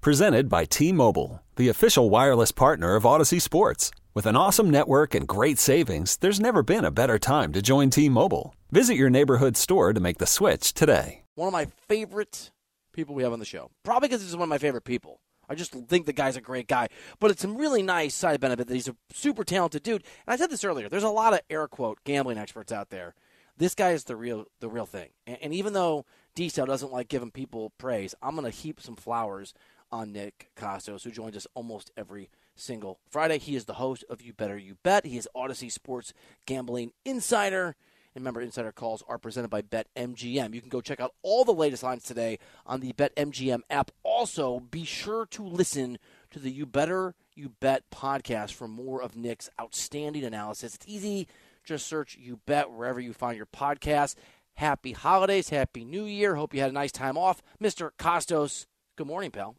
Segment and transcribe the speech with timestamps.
[0.00, 3.90] Presented by T Mobile, the official wireless partner of Audacy Sports.
[4.14, 7.90] With an awesome network and great savings, there's never been a better time to join
[7.90, 8.54] T Mobile.
[8.70, 11.24] Visit your neighborhood store to make the switch today.
[11.34, 12.52] One of my favorite
[12.92, 13.72] people we have on the show.
[13.82, 15.18] Probably because he's one of my favorite people.
[15.48, 16.86] I just think the guy's a great guy.
[17.18, 20.04] But it's a really nice side benefit that he's a super talented dude.
[20.28, 20.88] And I said this earlier.
[20.88, 23.16] There's a lot of air quote gambling experts out there.
[23.56, 25.08] This guy is the real the real thing.
[25.26, 26.06] And, and even though
[26.36, 29.54] D doesn't like giving people praise, I'm going to heap some flowers
[29.90, 33.38] on Nick Kostos, who joins us almost every single Friday.
[33.38, 35.06] He is the host of You Better You Bet.
[35.06, 36.12] He is Audacy Sports
[36.46, 37.76] Gambling Insider.
[38.14, 40.54] And remember, insider calls are presented by BetMGM.
[40.54, 43.90] You can go check out all the latest lines today on the BetMGM app.
[44.02, 45.98] Also, be sure to listen
[46.30, 50.74] to the You Better You Bet podcast for more of Nick's outstanding analysis.
[50.74, 51.28] It's easy.
[51.64, 54.16] Just search You Bet wherever you find your podcast.
[54.54, 55.50] Happy holidays.
[55.50, 56.34] Happy New Year.
[56.34, 57.42] Hope you had a nice time off.
[57.62, 57.90] Mr.
[57.98, 58.66] Kostos,
[58.96, 59.54] good morning, pal.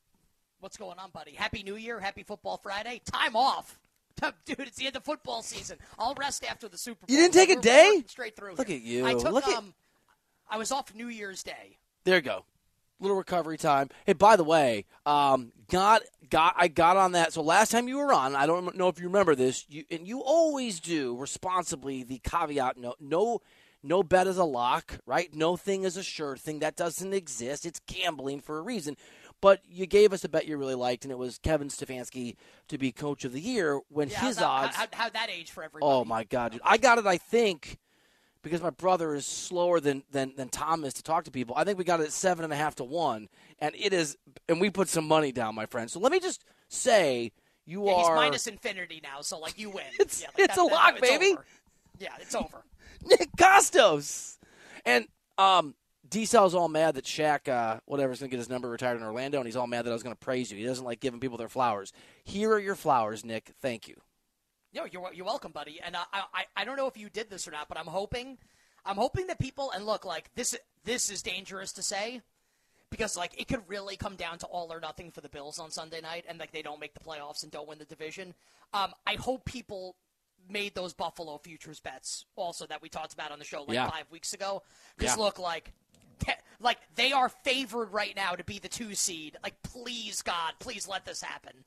[0.59, 1.31] What's going on, buddy?
[1.31, 1.99] Happy New Year.
[1.99, 3.01] Happy Football Friday.
[3.05, 3.79] Time off.
[4.45, 5.77] Dude, it's the end of football season.
[5.97, 7.15] I'll rest after the Super Bowl.
[7.15, 8.03] You didn't take a day?
[8.07, 8.55] Straight through.
[8.55, 8.77] Look here.
[8.77, 9.05] at you.
[9.05, 9.73] I took Look at- um
[10.49, 11.77] I was off New Year's Day.
[12.05, 12.43] There you go.
[12.99, 13.89] Little recovery time.
[14.05, 17.31] Hey, by the way, um, got got I got on that.
[17.31, 20.05] So last time you were on, I don't know if you remember this, you, and
[20.05, 23.41] you always do responsibly the caveat: no, no,
[23.83, 25.33] no bet is a lock, right?
[25.33, 26.59] No thing is a sure thing.
[26.59, 27.65] That doesn't exist.
[27.65, 28.97] It's gambling for a reason.
[29.41, 32.35] But you gave us a bet you really liked, and it was Kevin Stefanski
[32.67, 34.75] to be Coach of the Year when Yeah, his that, odds.
[34.75, 35.89] How, how, that age for everybody?
[35.89, 36.61] Oh my god, dude!
[36.63, 37.05] I got it.
[37.05, 37.77] I think
[38.41, 41.55] because my brother is slower than than than Tom is to talk to people.
[41.57, 43.29] I think we got it at seven and a half to one,
[43.59, 44.17] and it is.
[44.49, 45.89] And we put some money down, my friend.
[45.89, 47.31] So let me just say,
[47.65, 49.85] you Yeah, he's are minus infinity now, so like you win.
[49.99, 51.37] It's- yeah, like it's a lock, it's baby.
[51.97, 52.63] Yeah, it's over.
[53.05, 54.37] Nick Kostos,
[54.85, 55.75] and um.
[56.11, 58.97] D Cell's all mad that Shaq, uh, whatever, is going to get his number retired
[58.97, 60.57] in Orlando, and he's all mad that I was going to praise you.
[60.57, 61.93] He doesn't like giving people their flowers.
[62.23, 63.51] Here are your flowers, Nick.
[63.61, 63.95] Thank you.
[64.71, 65.79] Yo, you're you're welcome, buddy.
[65.83, 67.85] And uh, I I I don't know if you did this or not, but I'm
[67.85, 68.39] hoping
[68.85, 72.21] I'm hoping that people and look like this this is dangerous to say
[72.89, 75.69] because like it could really come down to all or nothing for the Bills on
[75.69, 78.33] Sunday night, and like they don't make the playoffs and don't win the division.
[78.73, 79.95] Um, I hope people
[80.47, 83.89] made those Buffalo futures bets also that we talked about on the show like Yeah.
[83.89, 84.63] five weeks ago.
[84.97, 85.23] Because Yeah.
[85.23, 85.73] look like.
[86.59, 89.37] Like they are favored right now to be the two seed.
[89.41, 91.63] Like, please, God, please let this happen.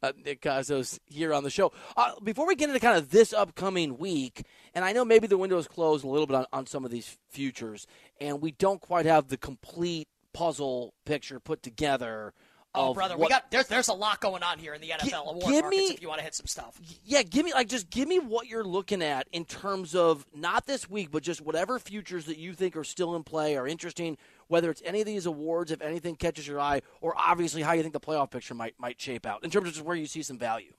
[0.00, 1.72] uh, Nick Kostos here on the show.
[1.96, 5.36] Uh, before we get into kind of this upcoming week, and I know maybe the
[5.36, 7.84] window is closed a little bit on, on some of these futures,
[8.20, 12.32] and we don't quite have the complete puzzle picture put together.
[12.78, 15.26] Oh, of brother, we got there's there's a lot going on here in the NFL
[15.30, 15.88] award give markets.
[15.88, 18.18] me- if you want to hit some stuff, yeah, give me like just give me
[18.18, 22.38] what you're looking at in terms of not this week, but just whatever futures that
[22.38, 24.16] you think are still in play are interesting.
[24.48, 27.82] Whether it's any of these awards, if anything catches your eye, or obviously how you
[27.82, 30.22] think the playoff picture might might shape out in terms of just where you see
[30.22, 30.72] some value.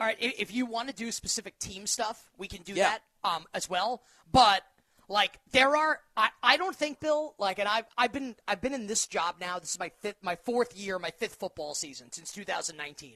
[0.00, 0.16] all right.
[0.20, 2.90] If you want to do specific team stuff, we can do Yeah.
[2.90, 4.02] that um, as well.
[4.32, 4.62] But
[5.08, 8.74] like, there are I, I don't think Bill like, and I've I've been I've been
[8.74, 9.58] in this job now.
[9.58, 13.14] This is my fifth my fourth year, my fifth football season since 2019.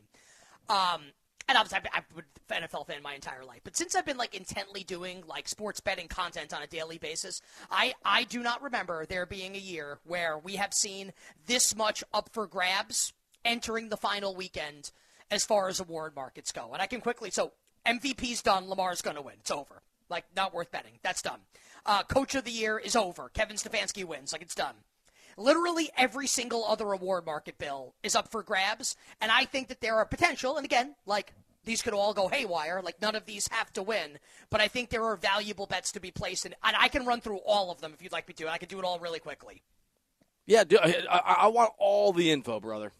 [0.69, 1.03] Um,
[1.49, 3.63] and obviously, I've been, I've been an NFL fan my entire life.
[3.65, 7.41] But since I've been like intently doing like sports betting content on a daily basis,
[7.71, 11.13] I I do not remember there being a year where we have seen
[11.47, 13.13] this much up for grabs
[13.45, 14.93] entering the final weekend
[15.31, 16.71] as far as award markets go.
[16.73, 17.53] And I can quickly so
[17.85, 18.69] MVP's done.
[18.69, 19.37] Lamar's going to win.
[19.41, 19.83] It's over.
[20.09, 20.99] Like not worth betting.
[21.03, 21.41] That's done.
[21.87, 23.29] Uh, Coach of the year is over.
[23.31, 24.33] Kevin Stefanski wins.
[24.33, 24.75] Like it's done.
[25.37, 29.81] Literally every single other award market bill is up for grabs, and I think that
[29.81, 30.57] there are potential.
[30.57, 31.33] And again, like
[31.65, 32.83] these could all go haywire.
[32.83, 34.19] Like none of these have to win,
[34.51, 37.21] but I think there are valuable bets to be placed, in, and I can run
[37.21, 38.45] through all of them if you'd like me to.
[38.45, 39.63] And I can do it all really quickly.
[40.47, 40.65] Yeah,
[41.09, 42.93] I want all the info, brother.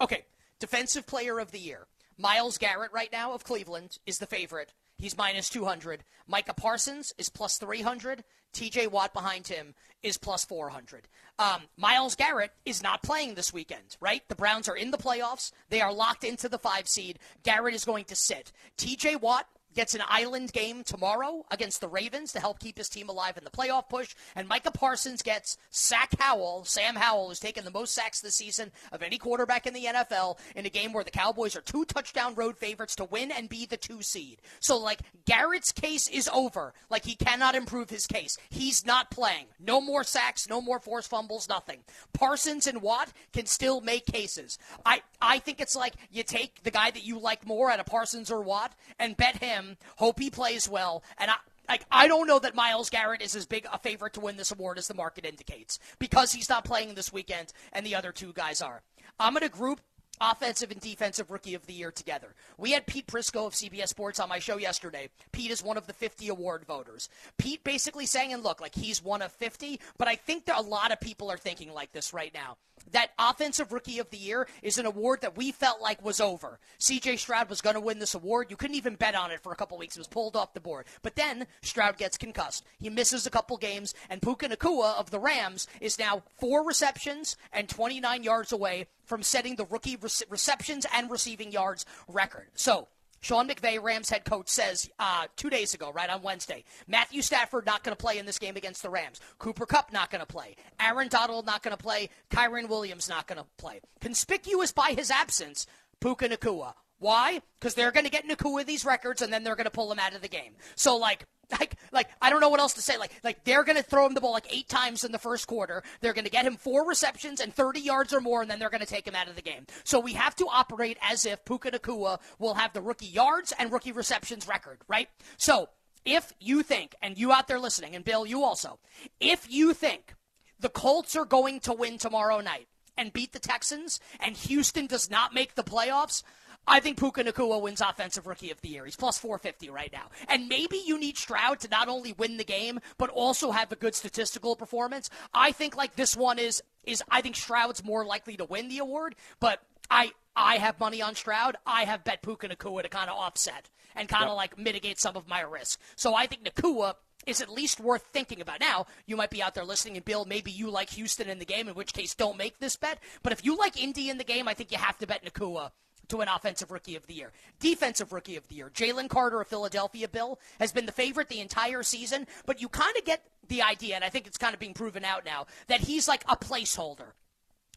[0.00, 0.24] Okay,
[0.58, 1.86] defensive player of the year.
[2.18, 4.72] Myles Garrett right now of Cleveland is the favorite.
[4.98, 6.04] He's minus 200.
[6.26, 8.24] Micah Parsons is plus 300.
[8.52, 11.06] TJ Watt behind him is plus 400.
[11.38, 14.22] Um, Myles Garrett is not playing this weekend, right?
[14.28, 15.52] The Browns are in the playoffs.
[15.68, 17.18] They are locked into the five seed.
[17.44, 18.52] Garrett is going to sit.
[18.76, 19.46] TJ Watt
[19.78, 23.44] gets an island game tomorrow against the Ravens to help keep his team alive in
[23.44, 24.12] the playoff push.
[24.34, 28.72] And Micah Parsons gets Sack Howell, Sam Howell, who's taken the most sacks this season
[28.90, 32.34] of any quarterback in the NFL in a game where the Cowboys are two touchdown
[32.34, 34.40] road favorites to win and be the two seed.
[34.58, 36.74] So, like, Garrett's case is over.
[36.90, 38.36] Like, he cannot improve his case.
[38.50, 39.46] He's not playing.
[39.60, 41.84] No more sacks, no more forced fumbles, nothing.
[42.12, 44.58] Parsons and Watt can still make cases.
[44.84, 47.86] I, I think it's like you take the guy that you like more out of
[47.86, 51.36] Parsons or Watt and bet him, hope he plays well, and I,
[51.68, 54.52] like I don't know that Myles Garrett is as big a favorite to win this
[54.52, 58.32] award as the market indicates because he's not playing this weekend and the other two
[58.32, 58.82] guys are.
[59.20, 59.80] I'm going to group
[60.20, 62.34] offensive and defensive rookie of the year together.
[62.56, 65.08] We had Pete Prisco of CBS Sports on my show yesterday.
[65.32, 67.08] Pete is one of the 50 award voters.
[67.36, 70.62] Pete basically saying, and look, like he's one of 50, but I think that a
[70.62, 72.56] lot of people are thinking like this right now.
[72.92, 76.58] That offensive rookie of the year is an award that we felt like was over.
[76.78, 78.46] CJ Stroud was going to win this award.
[78.50, 79.96] You couldn't even bet on it for a couple weeks.
[79.96, 80.86] It was pulled off the board.
[81.02, 82.64] But then Stroud gets concussed.
[82.78, 87.36] He misses a couple games, and Puka Nacua of the Rams is now four receptions
[87.52, 89.96] and 29 yards away from setting the rookie
[90.28, 92.48] receptions and receiving yards record.
[92.54, 92.88] So,
[93.20, 97.66] Sean McVay, Rams head coach, says uh, two days ago, right on Wednesday, Matthew Stafford
[97.66, 99.20] not going to play in this game against the Rams.
[99.38, 100.54] Cooper Kupp not going to play.
[100.78, 102.10] Aaron Donald not going to play.
[102.30, 103.80] Kyren Williams not going to play.
[104.00, 105.66] Conspicuous by his absence,
[106.00, 106.74] Puka Nacua.
[107.00, 107.40] Why?
[107.58, 109.98] Because they're going to get Nacua these records and then they're going to pull him
[109.98, 110.54] out of the game.
[110.74, 112.96] So, like, like, like I don't know what else to say.
[112.98, 115.46] Like, like they're going to throw him the ball like eight times in the first
[115.46, 115.82] quarter.
[116.00, 118.70] They're going to get him four receptions and 30 yards or more, and then they're
[118.70, 119.66] going to take him out of the game.
[119.84, 123.72] So we have to operate as if Puka Nacua will have the rookie yards and
[123.72, 125.08] rookie receptions record, right?
[125.36, 125.68] So
[126.04, 128.78] if you think, and you out there listening, and Bill, you also,
[129.20, 130.14] if you think
[130.58, 135.10] the Colts are going to win tomorrow night and beat the Texans, and Houston does
[135.10, 136.22] not make the playoffs,
[136.68, 138.84] I think Puka Nacua wins Offensive Rookie of the Year.
[138.84, 140.10] He's plus 450 right now.
[140.28, 143.76] And maybe you need Stroud to not only win the game, but also have a
[143.76, 145.08] good statistical performance.
[145.32, 148.78] I think like this one is is I think Stroud's more likely to win the
[148.78, 151.56] award, but I I have money on Stroud.
[151.66, 154.36] I have bet Puka Nacua to kind of offset and kind of yep.
[154.36, 155.80] like mitigate some of my risk.
[155.96, 156.94] So I think Nacua
[157.26, 158.60] is at least worth thinking about.
[158.60, 161.44] Now, you might be out there listening, and Bill, maybe you like Houston in the
[161.44, 162.98] game, in which case don't make this bet.
[163.22, 165.72] But if you like Indy in the game, I think you have to bet Nacua
[166.08, 167.32] to an offensive rookie of the year.
[167.60, 168.70] Defensive rookie of the year.
[168.72, 172.96] Jalen Carter of Philadelphia, Bill, has been the favorite the entire season, but you kind
[172.96, 175.80] of get the idea, and I think it's kind of being proven out now, that
[175.80, 177.12] he's like a placeholder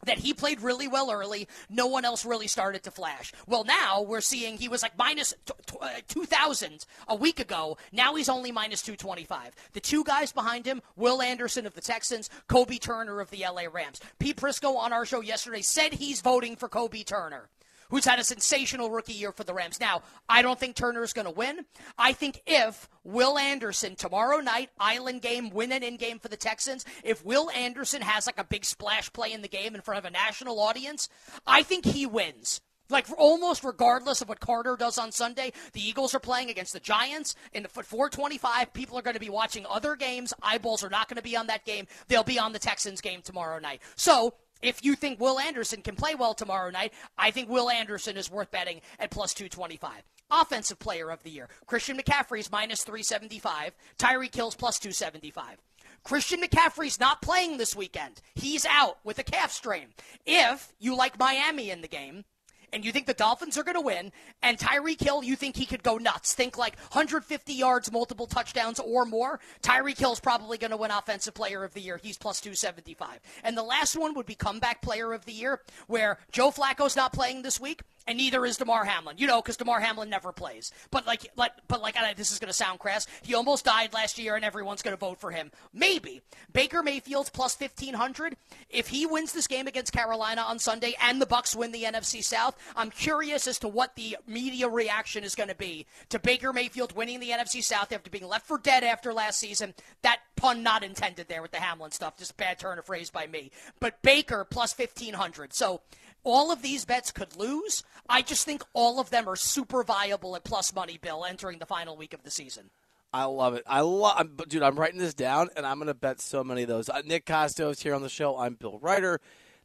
[0.04, 1.48] that he played really well early.
[1.70, 3.32] No one else really started to flash.
[3.46, 7.78] Well, now we're seeing he was like minus t- t- uh, 2,000 a week ago.
[7.92, 9.54] Now he's only minus 225.
[9.72, 13.64] The two guys behind him, Will Anderson of the Texans, Kobie Turner of the LA
[13.72, 14.00] Rams.
[14.18, 17.48] Pete Prisco on our show yesterday said he's voting for Kobie Turner
[17.92, 19.78] who's had a sensational rookie year for the Rams.
[19.78, 21.66] Now, I don't think Turner is going to win.
[21.98, 26.36] I think if Will Anderson tomorrow night, island game, win an in game for the
[26.36, 29.98] Texans, if Will Anderson has like a big splash play in the game in front
[29.98, 31.10] of a national audience,
[31.46, 32.62] I think he wins.
[32.88, 36.80] Like almost regardless of what Carter does on Sunday, the Eagles are playing against the
[36.80, 38.72] Giants in the foot 425.
[38.72, 40.32] People are going to be watching other games.
[40.42, 41.86] Eyeballs are not going to be on that game.
[42.08, 43.82] They'll be on the Texans game tomorrow night.
[43.96, 48.16] So if you think Will Anderson can play well tomorrow night, I think Will Anderson
[48.16, 50.02] is worth betting at plus 225.
[50.30, 51.48] Offensive player of the year.
[51.66, 53.72] Christian McCaffrey's minus 375.
[53.98, 55.58] Tyreek Hill's plus 275.
[56.04, 58.20] Christian McCaffrey's not playing this weekend.
[58.34, 59.88] He's out with a calf strain.
[60.26, 62.24] If you like Miami in the game,
[62.72, 64.12] and you think the Dolphins are going to win,
[64.42, 66.34] and Tyreek Hill, you think he could go nuts.
[66.34, 69.40] Think like 150 yards, multiple touchdowns or more.
[69.62, 72.00] Tyreek Hill's probably going to win Offensive Player of the Year.
[72.02, 73.20] He's plus 275.
[73.44, 77.12] And the last one would be Comeback Player of the Year, where Joe Flacco's not
[77.12, 79.16] playing this week and neither is Damar Hamlin.
[79.18, 80.72] You know, because Damar Hamlin never plays.
[80.90, 83.06] But like, like but like, this is going to sound crass.
[83.22, 85.50] He almost died last year, and everyone's going to vote for him.
[85.72, 88.36] Maybe Baker Mayfield's plus fifteen hundred.
[88.68, 92.22] If he wins this game against Carolina on Sunday, and the Bucs win the NFC
[92.22, 96.52] South, I'm curious as to what the media reaction is going to be to Baker
[96.52, 99.74] Mayfield winning the NFC South after being left for dead after last season.
[100.02, 103.26] That pun not intended there with the Hamlin stuff, just bad turn of phrase by
[103.26, 103.50] me.
[103.80, 105.52] But Baker plus fifteen hundred.
[105.54, 105.82] So
[106.24, 107.82] all of these bets could lose.
[108.08, 111.66] I just think all of them are super viable at plus money, Bill, entering the
[111.66, 112.70] final week of the season.
[113.12, 113.62] I love it.
[113.66, 114.62] I love, dude.
[114.62, 116.88] I'm writing this down, and I'm going to bet so many of those.
[116.88, 118.38] Uh, Nick Kostos here on the show.
[118.38, 119.20] I'm Bill Reiter.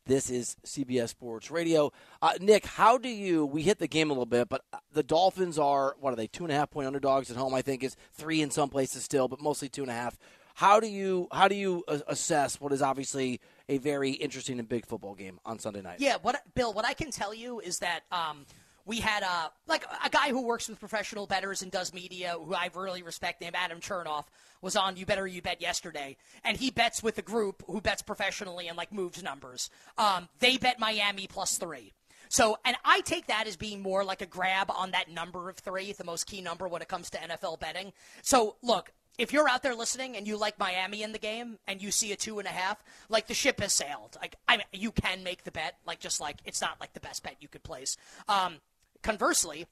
[0.06, 1.92] This is CBS Sports Radio.
[2.22, 3.46] Uh, Nick, how do you?
[3.46, 6.28] We hit the game a little bit, but uh, the Dolphins are what are they?
[6.28, 7.54] Two and a half point underdogs at home.
[7.54, 10.18] I think is three in some places still, but mostly two and a half.
[10.56, 14.86] How do you how do you assess what is obviously a very interesting and big
[14.86, 16.00] football game on Sunday night?
[16.00, 18.46] Yeah, what Bill, what I can tell you is that um,
[18.86, 22.54] we had a like a guy who works with professional bettors and does media, who
[22.54, 24.26] I really respect, named Adam Chernoff,
[24.62, 28.02] was on You Better You Bet yesterday, and he bets with a group who bets
[28.02, 29.70] professionally and like moves numbers.
[29.98, 31.94] Um, they bet Miami plus three.
[32.30, 35.58] So, and I take that as being more like a grab on that number of
[35.58, 37.94] three, the most key number when it comes to NFL betting.
[38.22, 41.82] So, look, if you're out there listening and you like Miami in the game and
[41.82, 44.18] you see a two and a half, like the ship has sailed.
[44.22, 45.76] Like I, mean, you can make the bet.
[45.86, 47.98] Like just like it's not like the best bet you could place.
[48.28, 48.58] Um,
[49.02, 49.66] conversely,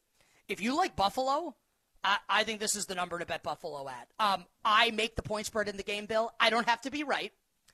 [0.48, 1.56] if you like Buffalo,
[2.04, 4.08] I, I, think this is the number to bet Buffalo at.
[4.20, 6.32] Um, I make the point spread in the game, Bill.
[6.40, 7.32] I don't have to be right,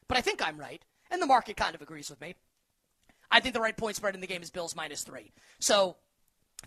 [0.08, 2.36] but I think I'm right, and the market kind of agrees with me.
[3.30, 5.32] I think the right point spread in the game is Bills minus three.
[5.60, 5.96] So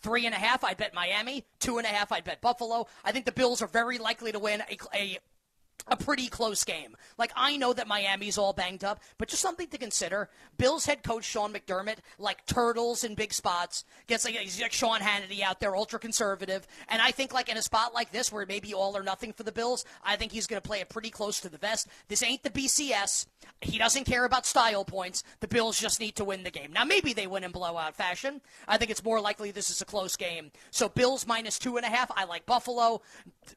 [0.00, 1.44] three and a half, I'd bet Miami.
[1.58, 2.86] Two and a half, I'd bet Buffalo.
[3.04, 5.18] I think the Bills are very likely to win a, a
[5.86, 6.96] a pretty close game.
[7.18, 10.30] Like I know that Miami's all banged up, but just something to consider.
[10.56, 15.00] Bills head coach Sean McDermott, like turtles in big spots, gets like he's like Sean
[15.00, 16.66] Hannity out there, ultra conservative.
[16.88, 19.02] And I think like in a spot like this where it may be all or
[19.02, 21.58] nothing for the Bills, I think he's going to play it pretty close to the
[21.58, 21.88] vest.
[22.08, 23.26] This ain't the BCS.
[23.60, 25.22] He doesn't care about style points.
[25.40, 26.72] The Bills just need to win the game.
[26.72, 28.40] Now maybe they win in blowout fashion.
[28.66, 30.50] I think it's more likely this is a close game.
[30.70, 32.10] So Bills minus two and a half.
[32.16, 33.02] I like Buffalo.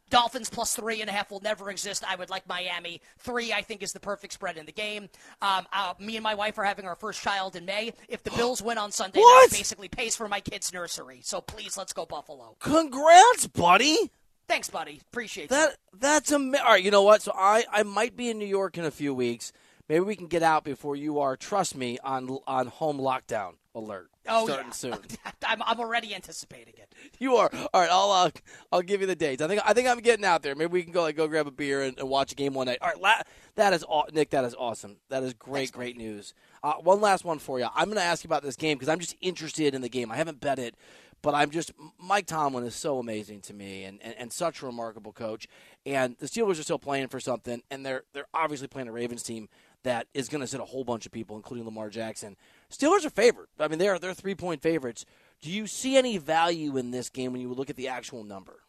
[0.09, 2.03] Dolphins plus three and a half will never exist.
[2.07, 3.01] I would like Miami.
[3.19, 5.09] Three, I think, is the perfect spread in the game.
[5.41, 7.93] Um, uh, me and my wife are having our first child in May.
[8.07, 11.21] If the Bills win on Sunday, that basically pays for my kid's nursery.
[11.23, 12.55] So please, let's go Buffalo.
[12.59, 14.11] Congrats, buddy.
[14.47, 15.01] Thanks, buddy.
[15.11, 15.75] Appreciate that.
[15.93, 16.65] That's amazing.
[16.65, 17.21] All right, you know what?
[17.21, 19.51] So I, I might be in New York in a few weeks.
[19.89, 21.35] Maybe we can get out before you are.
[21.37, 24.09] Trust me on on home lockdown alert.
[24.27, 24.97] Oh starting yeah, soon.
[25.45, 26.93] I'm, I'm already anticipating it.
[27.19, 27.89] You are all right.
[27.89, 28.29] I'll uh,
[28.71, 29.41] I'll give you the dates.
[29.41, 30.55] I think I think I'm getting out there.
[30.55, 32.67] Maybe we can go like go grab a beer and, and watch a game one
[32.67, 32.79] night.
[32.81, 33.21] All right, la-
[33.55, 34.31] that is aw- Nick.
[34.31, 34.97] That is awesome.
[35.09, 35.59] That is great.
[35.59, 36.33] Thanks, great news.
[36.63, 37.67] Uh, one last one for you.
[37.75, 40.11] I'm going to ask you about this game because I'm just interested in the game.
[40.11, 40.75] I haven't bet it,
[41.21, 44.65] but I'm just Mike Tomlin is so amazing to me and, and, and such a
[44.65, 45.47] remarkable coach.
[45.85, 49.23] And the Steelers are still playing for something, and they're they're obviously playing a Ravens
[49.23, 49.49] team
[49.83, 52.35] that is going to sit a whole bunch of people, including Lamar Jackson.
[52.71, 53.47] Steelers are favored.
[53.59, 55.05] I mean, they're they're three point favorites.
[55.41, 58.61] Do you see any value in this game when you look at the actual number?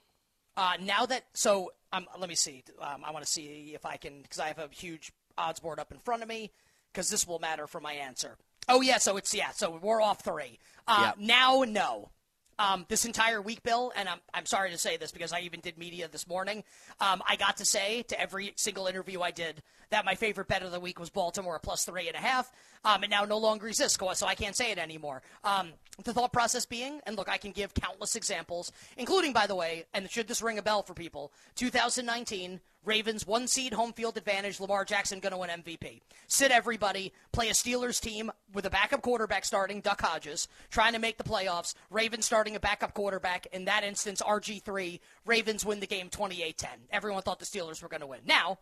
[0.57, 2.63] Uh, now that so, um, let me see.
[2.81, 5.79] Um, I want to see if I can because I have a huge odds board
[5.79, 6.51] up in front of me
[6.93, 8.37] because this will matter for my answer.
[8.69, 10.59] Oh yeah, so it's yeah, so we're off three.
[10.87, 11.27] Uh, Yeah.
[11.27, 12.11] Now, no.
[12.59, 15.61] Um, this entire week, Bill, and I'm, I'm sorry to say this because I even
[15.61, 16.65] did media this morning.
[17.01, 20.63] Um, I got to say to every single interview I did that my favorite bet
[20.63, 22.51] of the week was Baltimore plus three and a half.
[22.85, 25.23] Um, and now no longer exists, so I can't say it anymore.
[25.43, 25.73] Um,
[26.05, 29.85] the thought process being, and look, I can give countless examples, including, by the way,
[29.93, 34.61] and should this ring a bell for people, 2019, Ravens one seed home field advantage.
[34.61, 36.01] Lamar Jackson going to win MVP.
[36.27, 37.13] Sit everybody.
[37.33, 41.25] Play a Steelers team with a backup quarterback starting, Duck Hodges, trying to make the
[41.25, 41.75] playoffs.
[41.91, 43.47] Ravens starting a backup quarterback.
[43.53, 45.01] In that instance, RG3.
[45.27, 46.71] Ravens win the game 28 10.
[46.91, 48.21] Everyone thought the Steelers were going to win.
[48.25, 48.59] Now,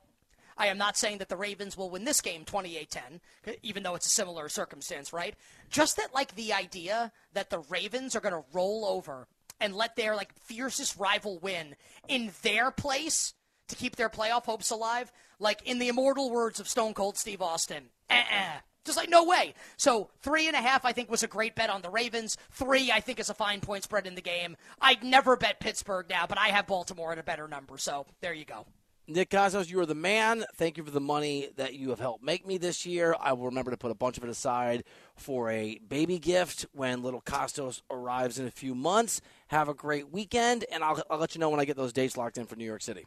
[0.58, 3.20] I am not saying that the Ravens will win this game 28 10,
[3.62, 5.34] even though it's a similar circumstance, right?
[5.70, 9.28] Just that, like, the idea that the Ravens are going to roll over
[9.60, 11.76] and let their, like, fiercest rival win
[12.08, 13.34] in their place
[13.68, 17.42] to keep their playoff hopes alive, like, in the immortal words of Stone Cold Steve
[17.42, 18.60] Austin, uh-uh.
[18.84, 19.54] Just like, no way.
[19.76, 22.36] So, three and a half, I think, was a great bet on the Ravens.
[22.52, 24.56] Three, I think, is a fine point spread in the game.
[24.80, 27.78] I'd never bet Pittsburgh now, but I have Baltimore at a better number.
[27.78, 28.64] So, there you go.
[29.08, 30.44] Nick Kostos, you are the man.
[30.56, 33.14] Thank you for the money that you have helped make me this year.
[33.20, 34.82] I will remember to put a bunch of it aside
[35.16, 39.20] for a baby gift when little Kostos arrives in a few months.
[39.48, 42.16] Have a great weekend, and I'll, I'll let you know when I get those dates
[42.16, 43.06] locked in for New York City.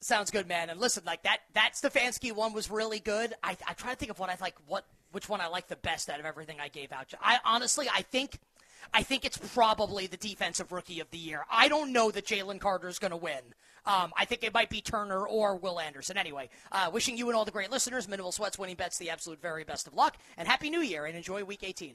[0.00, 0.70] Sounds good, man.
[0.70, 3.34] And listen, like that that Stefanski one was really good.
[3.42, 5.76] I I try to think of what I like what which one I like the
[5.76, 7.12] best out of everything I gave out.
[7.20, 8.38] I honestly I think
[8.92, 11.44] I think it's probably the defensive rookie of the year.
[11.50, 13.40] I don't know that Jalen Carter is going to win.
[13.84, 16.16] Um, I think it might be Turner or Will Anderson.
[16.16, 19.40] Anyway, uh, wishing you and all the great listeners, Minimal Sweats winning bets, the absolute
[19.40, 21.94] very best of luck, and Happy New Year, and enjoy Week 18.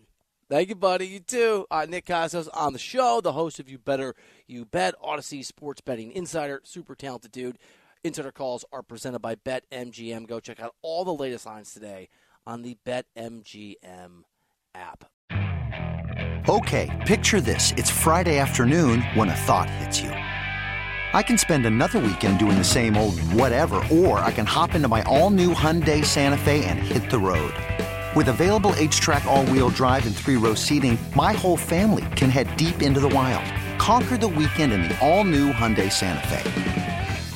[0.50, 1.08] Thank you, buddy.
[1.08, 1.66] You too.
[1.70, 4.16] Uh, Nick Kostos on the show, the host of You Better
[4.48, 7.58] You Bet, Audacy Sports Betting Insider, super talented dude.
[8.04, 10.26] Insider calls are presented by BetMGM.
[10.28, 12.10] Go check out all the latest lines today
[12.48, 14.24] on the BetMGM
[14.74, 15.06] app.
[16.50, 17.74] Okay, picture this.
[17.78, 20.10] It's Friday afternoon when a thought hits you.
[20.10, 24.88] I can spend another weekend doing the same old whatever, or I can hop into
[24.88, 27.54] my all new Hyundai Santa Fe and hit the road.
[28.16, 32.58] With available HTRAC, all wheel drive, and three row seating, my whole family can head
[32.58, 33.46] deep into the wild.
[33.80, 36.71] Conquer the weekend in the all new Hyundai Santa Fe.